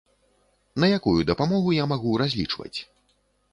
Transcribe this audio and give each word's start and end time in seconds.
На 0.83 0.89
якую 0.97 1.13
дапамогу 1.31 1.75
я 1.77 1.85
магу 1.93 2.17
разлічваць? 2.25 2.75